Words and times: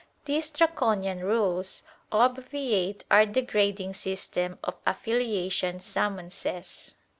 These 0.25 0.49
Draconian 0.49 1.19
rules 1.23 1.83
obviate 2.11 3.05
our 3.11 3.27
degrading 3.27 3.93
system 3.93 4.57
of 4.63 4.73
affiliation 4.83 5.79
summonses. 5.79 6.95